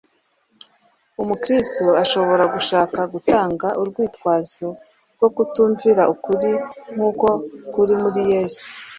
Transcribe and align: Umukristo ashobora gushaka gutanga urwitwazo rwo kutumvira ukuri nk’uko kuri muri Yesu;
Umukristo 1.21 1.85
ashobora 2.03 2.43
gushaka 2.53 2.99
gutanga 3.13 3.67
urwitwazo 3.81 4.67
rwo 5.15 5.29
kutumvira 5.35 6.01
ukuri 6.13 6.51
nk’uko 6.93 7.27
kuri 7.73 7.93
muri 8.01 8.21
Yesu; 8.31 8.65